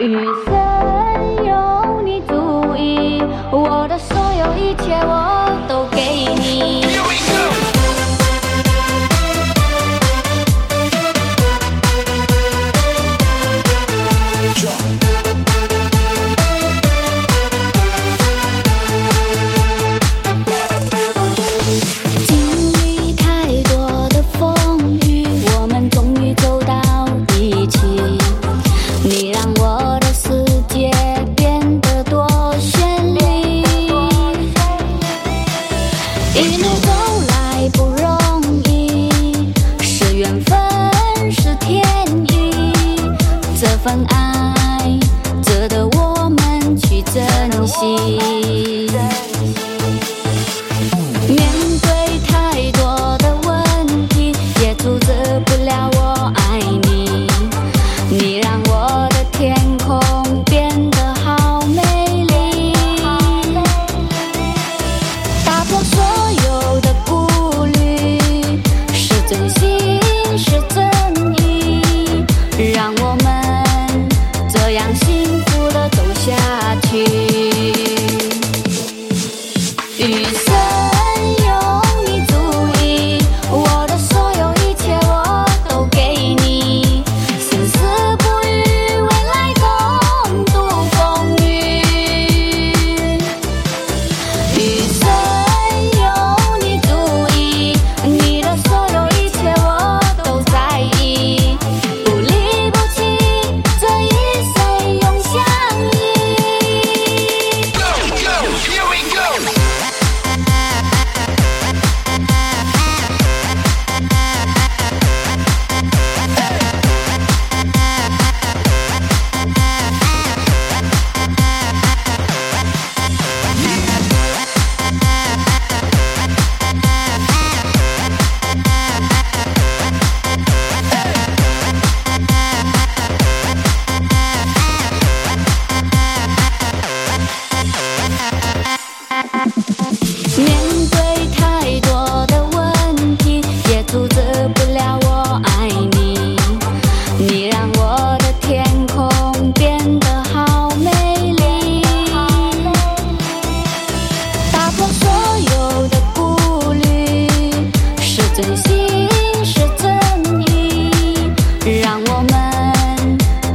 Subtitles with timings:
[0.00, 0.14] 余
[0.44, 5.37] 生有你足矣我的所有一切我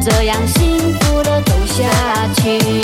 [0.04, 1.88] 这样幸福的走下
[2.36, 2.83] 去。